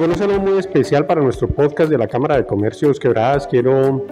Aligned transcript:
Un 0.00 0.14
saludo 0.14 0.40
muy 0.40 0.58
especial 0.58 1.04
para 1.04 1.20
nuestro 1.20 1.46
podcast 1.46 1.90
de 1.90 1.98
la 1.98 2.08
Cámara 2.08 2.36
de 2.38 2.46
Comercios 2.46 2.98
Quebradas. 2.98 3.46
Quiero 3.46 4.06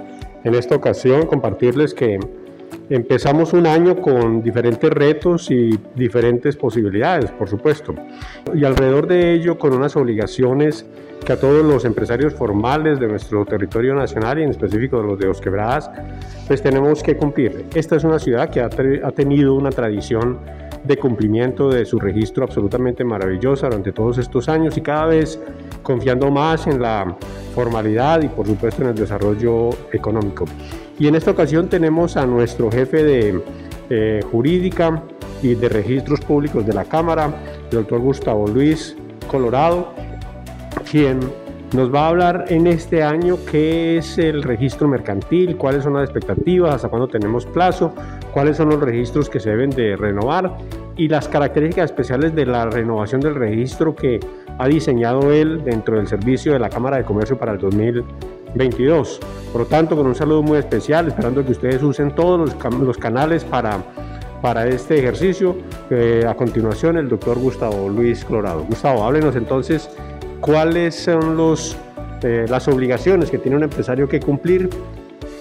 en 0.45 0.55
esta 0.55 0.77
ocasión 0.77 1.25
compartirles 1.25 1.95
que 1.95 2.21
empezamos 2.91 3.55
un 3.55 3.67
año 3.67 3.97
con 3.97 4.43
diferentes 4.43 4.91
retos 4.91 5.51
y 5.51 5.71
diferentes 5.95 6.57
posibilidades, 6.59 7.31
por 7.31 7.49
supuesto. 7.49 7.95
Y 8.55 8.67
alrededor 8.67 9.07
de 9.07 9.33
ello 9.33 9.59
con 9.59 9.73
unas 9.73 9.97
obligaciones 9.97 10.85
que 11.25 11.33
a 11.33 11.41
todos 11.41 11.65
los 11.65 11.87
empresarios 11.87 12.35
formales 12.35 13.01
de 13.01 13.09
nuestro 13.09 13.47
territorio 13.47 13.95
nacional 13.95 14.41
y 14.41 14.43
en 14.43 14.51
específico 14.51 15.01
de 15.01 15.07
los 15.07 15.19
de 15.19 15.27
Los 15.27 15.41
Quebradas, 15.41 15.91
pues 16.47 16.61
tenemos 16.61 17.03
que 17.03 17.17
cumplir. 17.17 17.65
Esta 17.75 17.97
es 17.97 18.05
una 18.05 18.19
ciudad 18.19 18.51
que 18.51 18.61
ha, 18.61 18.67
ha 18.67 19.13
tenido 19.13 19.55
una 19.55 19.71
tradición 19.71 20.39
de 20.85 20.97
cumplimiento 20.97 21.69
de 21.69 21.85
su 21.85 21.99
registro 21.99 22.45
absolutamente 22.45 23.05
maravillosa 23.05 23.67
durante 23.67 23.93
todos 23.93 24.19
estos 24.19 24.49
años 24.49 24.77
y 24.77 24.81
cada 24.81 25.07
vez 25.07 25.41
confiando 25.83 26.31
más 26.31 26.67
en 26.67 26.81
la 26.81 27.17
formalidad 27.55 28.23
y 28.23 28.29
por 28.29 28.47
supuesto 28.47 28.83
en 28.83 28.89
el 28.89 28.95
desarrollo 28.95 29.71
económico. 29.93 30.45
Y 30.99 31.07
en 31.07 31.15
esta 31.15 31.31
ocasión 31.31 31.69
tenemos 31.69 32.17
a 32.17 32.27
nuestro 32.27 32.71
jefe 32.71 33.03
de 33.03 33.43
eh, 33.91 34.21
jurídica 34.31 35.03
y 35.43 35.55
de 35.55 35.69
registros 35.69 36.21
públicos 36.21 36.67
de 36.67 36.73
la 36.75 36.85
Cámara, 36.85 37.33
el 37.71 37.79
doctor 37.79 38.01
Gustavo 38.01 38.47
Luis 38.47 38.97
Colorado, 39.31 39.93
quien 40.91 41.21
nos 41.73 41.95
va 41.95 42.07
a 42.07 42.09
hablar 42.09 42.45
en 42.49 42.67
este 42.67 43.03
año 43.03 43.37
qué 43.51 43.99
es 43.99 44.17
el 44.17 44.43
registro 44.43 44.89
mercantil, 44.89 45.57
cuáles 45.57 45.85
son 45.85 45.95
las 45.95 46.05
expectativas, 46.05 46.77
hasta 46.77 46.89
cuándo 46.89 47.09
tenemos 47.09 47.45
plazo, 47.45 47.93
cuáles 48.33 48.57
son 48.57 48.71
los 48.71 48.81
registros 48.81 49.29
que 49.29 49.39
se 49.39 49.51
deben 49.51 49.71
de 49.71 49.97
renovar 49.97 50.57
y 50.97 51.09
las 51.09 51.29
características 51.29 51.91
especiales 51.91 52.35
de 52.35 52.47
la 52.47 52.67
renovación 52.67 53.21
del 53.21 53.35
registro 53.35 53.95
que 53.95 54.19
ha 54.59 54.67
diseñado 54.67 55.31
él 55.31 55.63
dentro 55.63 55.97
del 55.97 56.09
servicio 56.09 56.53
de 56.53 56.59
la 56.59 56.71
Cámara 56.71 56.97
de 56.97 57.05
Comercio 57.05 57.37
para 57.37 57.53
el 57.53 57.59
2022. 57.59 59.21
Por 59.53 59.61
lo 59.63 59.67
tanto, 59.67 59.95
con 59.95 60.07
un 60.07 60.15
saludo 60.15 60.43
muy 60.43 60.59
especial, 60.59 61.07
esperando 61.09 61.45
que 61.45 61.53
ustedes 61.53 61.83
usen 61.83 62.15
todos 62.15 62.41
los, 62.41 62.81
los 62.81 62.97
canales 62.97 63.45
para, 63.45 63.79
para 64.41 64.67
este 64.67 64.99
ejercicio. 64.99 65.55
Eh, 65.91 66.25
a 66.27 66.35
continuación, 66.35 66.97
el 66.97 67.09
doctor 67.09 67.39
Gustavo 67.39 67.89
Luis 67.89 68.25
Colorado. 68.25 68.65
Gustavo, 68.65 69.05
háblenos 69.05 69.37
entonces 69.37 69.91
cuáles 70.41 70.95
son 70.95 71.37
los, 71.37 71.77
eh, 72.23 72.47
las 72.49 72.69
obligaciones 72.69 73.31
que 73.31 73.39
tiene 73.39 73.57
un 73.57 73.65
empresario 73.65 74.09
que 74.09 74.21
cumplir, 74.21 74.69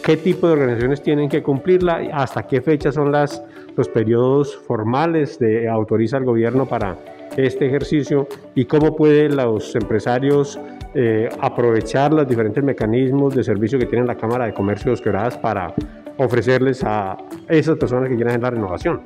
qué 0.04 0.18
tipo 0.18 0.48
de 0.48 0.54
organizaciones 0.54 1.02
tienen 1.02 1.30
que 1.30 1.44
cumplirla, 1.44 2.02
hasta 2.14 2.44
qué 2.44 2.62
fecha 2.62 2.92
son 2.92 3.12
las, 3.12 3.44
los 3.76 3.90
periodos 3.90 4.56
formales 4.56 5.40
de 5.40 5.68
autoriza 5.70 6.18
el 6.18 6.26
gobierno 6.26 6.66
para 6.66 6.98
este 7.36 7.68
ejercicio 7.68 8.28
y 8.56 8.66
cómo 8.66 8.96
pueden 8.96 9.36
los 9.36 9.76
empresarios 9.76 10.60
eh, 10.96 11.30
aprovechar 11.40 12.12
los 12.14 12.28
diferentes 12.28 12.64
mecanismos 12.64 13.36
de 13.36 13.44
servicio 13.44 13.78
que 13.78 13.86
tiene 13.86 14.06
la 14.06 14.16
Cámara 14.16 14.46
de 14.46 14.54
Comercio 14.54 14.96
de 14.96 15.02
Quebradas 15.02 15.38
para 15.38 15.74
ofrecerles 16.18 16.84
a 16.84 17.18
esas 17.48 17.78
personas 17.78 18.10
que 18.10 18.16
quieran 18.16 18.42
la 18.42 18.50
renovación. 18.50 19.02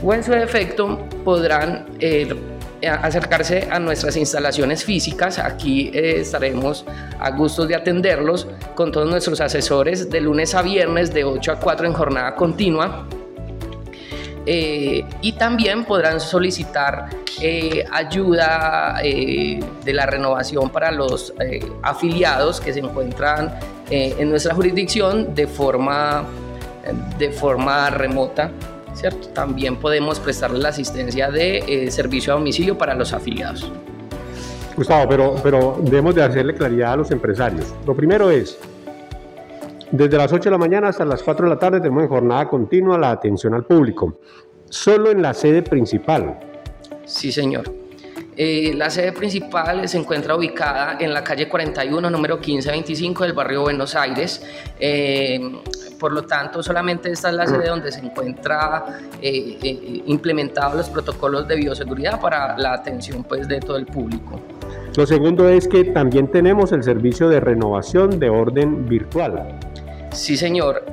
O 0.03 0.13
en 0.13 0.23
su 0.23 0.31
defecto 0.31 1.07
podrán 1.23 1.85
eh, 1.99 2.27
acercarse 2.87 3.67
a 3.71 3.79
nuestras 3.79 4.17
instalaciones 4.17 4.83
físicas. 4.83 5.39
Aquí 5.39 5.91
eh, 5.93 6.19
estaremos 6.19 6.85
a 7.19 7.31
gusto 7.31 7.65
de 7.65 7.75
atenderlos 7.75 8.47
con 8.75 8.91
todos 8.91 9.09
nuestros 9.09 9.39
asesores 9.39 10.09
de 10.09 10.21
lunes 10.21 10.53
a 10.55 10.61
viernes 10.61 11.13
de 11.13 11.23
8 11.23 11.53
a 11.53 11.59
4 11.59 11.87
en 11.87 11.93
jornada 11.93 12.35
continua. 12.35 13.07
Eh, 14.45 15.05
y 15.21 15.31
también 15.33 15.85
podrán 15.85 16.19
solicitar 16.19 17.09
eh, 17.41 17.85
ayuda 17.91 18.99
de 19.01 19.93
la 19.93 20.05
renovación 20.05 20.69
para 20.69 20.91
los 20.91 21.33
afiliados 21.81 22.59
que 22.59 22.73
se 22.73 22.79
encuentran 22.79 23.53
en 23.89 24.29
nuestra 24.29 24.53
jurisdicción 24.53 25.33
de 25.33 25.47
forma, 25.47 26.25
de 27.17 27.31
forma 27.31 27.89
remota 27.89 28.51
¿cierto? 28.93 29.27
También 29.29 29.75
podemos 29.77 30.19
prestarle 30.19 30.59
la 30.59 30.69
asistencia 30.69 31.29
de 31.29 31.57
eh, 31.67 31.91
servicio 31.91 32.33
a 32.33 32.37
domicilio 32.37 32.77
para 32.77 32.93
los 32.93 33.13
afiliados. 33.13 33.71
Gustavo, 34.75 35.07
pero, 35.07 35.35
pero 35.43 35.77
debemos 35.81 36.15
de 36.15 36.23
hacerle 36.23 36.55
claridad 36.55 36.93
a 36.93 36.97
los 36.97 37.11
empresarios. 37.11 37.73
Lo 37.85 37.95
primero 37.95 38.31
es, 38.31 38.57
desde 39.93 40.17
las 40.17 40.33
8 40.33 40.45
de 40.45 40.51
la 40.51 40.57
mañana 40.57 40.87
hasta 40.87 41.05
las 41.05 41.21
4 41.21 41.45
de 41.45 41.53
la 41.53 41.59
tarde 41.59 41.79
tenemos 41.79 42.01
en 42.01 42.09
jornada 42.09 42.47
continua 42.47 42.97
la 42.97 43.11
atención 43.11 43.53
al 43.53 43.63
público. 43.63 44.17
Solo 44.67 45.11
en 45.11 45.21
la 45.21 45.35
sede 45.35 45.61
principal. 45.61 46.39
Sí, 47.05 47.31
señor. 47.31 47.71
Eh, 48.35 48.73
la 48.75 48.89
sede 48.89 49.11
principal 49.11 49.87
se 49.87 49.99
encuentra 49.99 50.35
ubicada 50.35 50.97
en 50.99 51.13
la 51.13 51.23
calle 51.23 51.47
41, 51.47 52.09
número 52.09 52.37
1525 52.37 53.23
del 53.23 53.33
barrio 53.33 53.61
Buenos 53.61 53.95
Aires. 53.95 54.43
Eh, 54.79 55.39
por 55.99 56.11
lo 56.11 56.23
tanto, 56.23 56.63
solamente 56.63 57.11
esta 57.11 57.29
es 57.29 57.35
la 57.35 57.45
sede 57.45 57.67
donde 57.67 57.91
se 57.91 57.99
encuentra 57.99 58.97
eh, 59.21 60.01
implementados 60.07 60.75
los 60.75 60.89
protocolos 60.89 61.47
de 61.47 61.55
bioseguridad 61.57 62.19
para 62.19 62.57
la 62.57 62.73
atención 62.73 63.23
pues, 63.23 63.47
de 63.47 63.59
todo 63.59 63.77
el 63.77 63.85
público. 63.85 64.41
Lo 64.97 65.05
segundo 65.05 65.47
es 65.47 65.67
que 65.67 65.83
también 65.83 66.29
tenemos 66.29 66.71
el 66.71 66.81
servicio 66.81 67.29
de 67.29 67.39
renovación 67.39 68.19
de 68.19 68.29
orden 68.29 68.87
virtual. 68.87 69.59
Sí, 70.13 70.37
señor. 70.37 70.85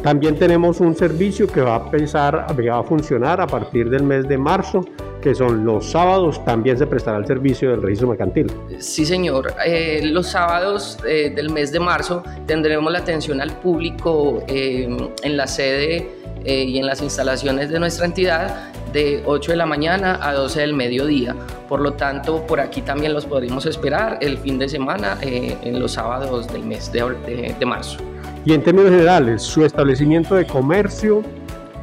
También 0.03 0.39
tenemos 0.39 0.81
un 0.81 0.97
servicio 0.97 1.47
que 1.47 1.61
va 1.61 1.77
a 1.77 1.85
empezar, 1.85 2.47
va 2.49 2.79
a 2.79 2.83
funcionar 2.83 3.43
a 3.43 3.47
partir 3.47 3.91
del 3.91 4.05
mes 4.05 4.27
de 4.27 4.39
marzo, 4.39 4.81
que 5.21 5.35
son 5.35 5.65
los 5.65 5.91
sábados, 5.91 6.45
también 6.45 6.79
se 6.79 6.87
prestará 6.87 7.19
el 7.19 7.27
servicio 7.27 7.71
del 7.71 7.83
registro 7.83 8.09
mercantil. 8.09 8.51
Sí, 8.79 9.05
señor. 9.05 9.55
Eh, 9.65 10.01
los 10.05 10.29
sábados 10.29 10.99
eh, 11.07 11.33
del 11.35 11.51
mes 11.51 11.73
de 11.73 11.81
marzo 11.81 12.23
tendremos 12.47 12.93
la 12.93 13.01
atención 13.01 13.41
al 13.41 13.53
público 13.53 14.43
eh, 14.49 14.89
en 15.23 15.37
la 15.37 15.47
sede 15.47 16.09
y 16.43 16.79
en 16.79 16.87
las 16.87 17.03
instalaciones 17.03 17.69
de 17.69 17.79
nuestra 17.79 18.07
entidad 18.07 18.73
de 18.95 19.23
8 19.27 19.51
de 19.51 19.57
la 19.59 19.67
mañana 19.67 20.19
a 20.23 20.33
12 20.33 20.61
del 20.61 20.73
mediodía. 20.73 21.37
Por 21.69 21.83
lo 21.83 21.93
tanto, 21.93 22.47
por 22.47 22.61
aquí 22.61 22.81
también 22.81 23.13
los 23.13 23.27
podremos 23.27 23.67
esperar 23.67 24.17
el 24.23 24.39
fin 24.39 24.59
de 24.59 24.67
semana 24.67 25.19
en 25.21 25.79
los 25.79 25.93
sábados 25.93 26.51
del 26.51 26.65
mes 26.65 26.91
de 26.91 27.67
marzo. 27.67 27.99
Y 28.47 28.55
en 28.55 28.63
términos 28.63 28.91
generales, 28.91 29.43
su 29.43 29.67
establecimiento 29.67 30.35
de 30.35 30.47
comercio, 30.47 31.23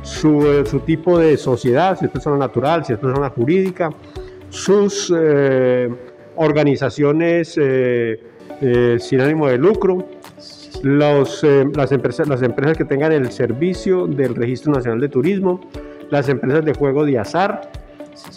su, 0.01 0.45
eh, 0.45 0.65
su 0.65 0.79
tipo 0.81 1.19
de 1.19 1.37
sociedad, 1.37 1.97
si 1.97 2.05
es 2.05 2.11
persona 2.11 2.37
natural, 2.37 2.85
si 2.85 2.93
es 2.93 2.99
persona 2.99 3.29
jurídica, 3.29 3.89
sus 4.49 5.13
eh, 5.15 5.89
organizaciones 6.35 7.57
eh, 7.57 8.17
sin 8.99 9.21
ánimo 9.21 9.47
de 9.47 9.57
lucro, 9.57 10.07
las, 10.83 11.43
empresas, 11.43 12.27
las 12.27 12.41
empresas 12.41 12.77
que 12.77 12.85
tengan 12.85 13.11
el 13.11 13.31
servicio 13.31 14.07
del 14.07 14.35
Registro 14.35 14.73
Nacional 14.73 14.99
de 14.99 15.09
Turismo, 15.09 15.61
las 16.09 16.29
empresas 16.29 16.63
de 16.63 16.73
juego 16.73 17.05
de 17.05 17.19
azar 17.19 17.69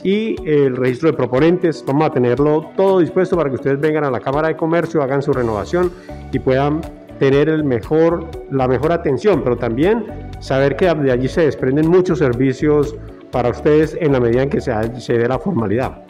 y 0.02 0.36
el 0.48 0.76
registro 0.76 1.10
de 1.10 1.16
proponentes. 1.16 1.84
Vamos 1.86 2.08
a 2.08 2.10
tenerlo 2.10 2.70
todo 2.76 3.00
dispuesto 3.00 3.36
para 3.36 3.48
que 3.50 3.56
ustedes 3.56 3.80
vengan 3.80 4.04
a 4.04 4.10
la 4.10 4.20
Cámara 4.20 4.48
de 4.48 4.56
Comercio, 4.56 5.02
hagan 5.02 5.22
su 5.22 5.32
renovación 5.32 5.90
y 6.32 6.38
puedan 6.38 6.80
tener 7.20 7.50
el 7.50 7.62
mejor, 7.64 8.30
la 8.50 8.66
mejor 8.66 8.92
atención, 8.92 9.44
pero 9.44 9.56
también 9.56 10.06
saber 10.40 10.74
que 10.74 10.92
de 10.92 11.12
allí 11.12 11.28
se 11.28 11.42
desprenden 11.42 11.88
muchos 11.88 12.18
servicios 12.18 12.96
para 13.30 13.50
ustedes 13.50 13.96
en 14.00 14.12
la 14.12 14.20
medida 14.20 14.42
en 14.42 14.48
que 14.48 14.60
se, 14.60 14.72
se 14.98 15.18
dé 15.18 15.28
la 15.28 15.38
formalidad. 15.38 16.02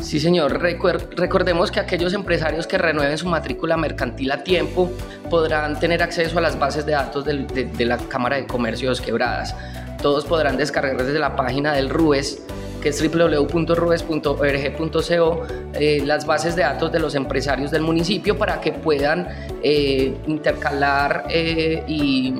Sí, 0.00 0.20
señor. 0.20 0.60
recordemos 0.60 1.70
que 1.70 1.80
aquellos 1.80 2.12
empresarios 2.12 2.66
que 2.66 2.76
renueven 2.76 3.16
su 3.16 3.26
matrícula 3.26 3.78
mercantil 3.78 4.30
a 4.30 4.44
tiempo 4.44 4.92
podrán 5.30 5.80
tener 5.80 6.02
acceso 6.02 6.38
a 6.38 6.42
las 6.42 6.58
bases 6.58 6.84
de 6.84 6.92
datos 6.92 7.24
de, 7.24 7.46
de 7.74 7.84
la 7.86 7.96
Cámara 7.96 8.36
de 8.36 8.46
Comercios 8.46 9.00
Quebradas. 9.00 9.56
Todos 10.02 10.26
podrán 10.26 10.58
descargar 10.58 10.98
desde 10.98 11.18
la 11.18 11.34
página 11.34 11.72
del 11.72 11.88
RUES 11.88 12.42
que 12.80 12.88
es 12.90 13.02
www.rubes.org.co, 13.02 15.42
eh, 15.74 16.02
las 16.04 16.26
bases 16.26 16.54
de 16.56 16.62
datos 16.62 16.90
de 16.92 16.98
los 16.98 17.14
empresarios 17.14 17.70
del 17.70 17.82
municipio 17.82 18.36
para 18.36 18.60
que 18.60 18.72
puedan 18.72 19.28
eh, 19.62 20.12
intercalar 20.26 21.26
eh, 21.28 21.84
y 21.86 22.34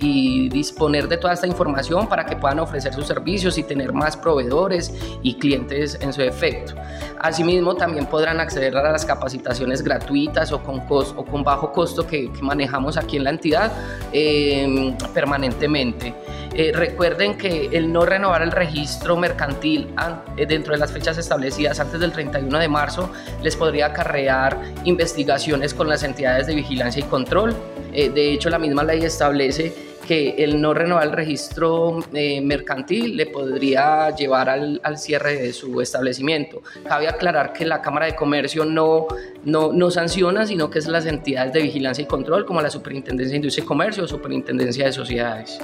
y 0.00 0.48
disponer 0.48 1.08
de 1.08 1.16
toda 1.16 1.34
esta 1.34 1.46
información 1.46 2.08
para 2.08 2.24
que 2.24 2.36
puedan 2.36 2.58
ofrecer 2.60 2.92
sus 2.94 3.06
servicios 3.06 3.58
y 3.58 3.62
tener 3.62 3.92
más 3.92 4.16
proveedores 4.16 4.94
y 5.22 5.34
clientes 5.34 5.98
en 6.00 6.12
su 6.12 6.22
efecto. 6.22 6.74
Asimismo, 7.20 7.74
también 7.74 8.06
podrán 8.06 8.40
acceder 8.40 8.76
a 8.76 8.92
las 8.92 9.04
capacitaciones 9.04 9.82
gratuitas 9.82 10.52
o 10.52 10.62
con, 10.62 10.82
o 10.88 11.24
con 11.24 11.42
bajo 11.42 11.72
costo 11.72 12.06
que, 12.06 12.30
manejamos 12.40 12.96
aquí 12.96 13.16
en 13.16 13.24
la 13.24 13.30
entidad 13.30 13.72
em, 14.12 14.96
permanentemente. 15.12 16.14
Eh, 16.54 16.72
recuerden 16.74 17.36
que 17.36 17.68
el 17.72 17.92
no 17.92 18.04
renovar 18.04 18.42
el 18.42 18.50
registro 18.50 19.16
mercantil 19.16 19.88
eh, 20.36 20.46
dentro 20.46 20.72
de 20.72 20.78
las 20.78 20.90
fechas 20.90 21.18
establecidas 21.18 21.78
antes 21.78 22.00
del 22.00 22.10
31 22.10 22.58
de 22.58 22.68
marzo 22.68 23.10
les 23.42 23.54
podría 23.54 23.86
acarrear 23.86 24.58
investigaciones 24.84 25.74
con 25.74 25.88
las 25.88 26.02
entidades 26.02 26.46
de 26.46 26.54
vigilancia 26.54 27.00
y 27.00 27.04
control. 27.04 27.54
Eh, 27.92 28.08
de 28.08 28.32
hecho, 28.32 28.50
la 28.50 28.58
misma 28.58 28.82
ley 28.82 29.04
establece 29.04 29.87
que 30.08 30.30
el 30.38 30.58
no 30.58 30.72
renovar 30.72 31.04
el 31.04 31.12
registro 31.12 31.98
eh, 32.14 32.40
mercantil 32.40 33.14
le 33.14 33.26
podría 33.26 34.08
llevar 34.16 34.48
al, 34.48 34.80
cierre 34.96 35.36
de 35.36 35.52
su 35.52 35.82
establecimiento. 35.82 36.62
Cabe 36.88 37.08
aclarar 37.08 37.52
que 37.52 37.66
la 37.66 37.82
Cámara 37.82 38.06
de 38.06 38.16
Comercio 38.16 38.64
no, 38.64 39.06
no, 39.44 39.70
no, 39.70 39.90
sanciona, 39.90 40.46
sino 40.46 40.70
que 40.70 40.78
es 40.78 40.88
las 40.88 41.04
entidades 41.04 41.52
de 41.52 41.60
vigilancia 41.60 42.04
y 42.04 42.06
control, 42.06 42.46
como 42.46 42.62
la 42.62 42.70
Superintendencia 42.70 43.32
de 43.32 43.36
Industria 43.36 43.64
y 43.64 43.66
Comercio 43.66 44.04
o 44.04 44.08
Superintendencia 44.08 44.86
de 44.86 44.92
Sociedades. 44.92 45.60